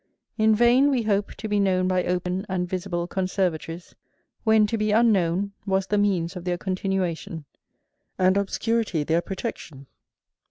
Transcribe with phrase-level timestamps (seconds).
[0.35, 3.93] In vain we hope to be known by open and visible conservatories,
[4.43, 7.45] when to be unknown was the means of their continuation,
[8.17, 9.85] and obscurity their protection.